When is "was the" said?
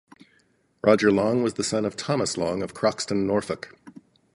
1.43-1.63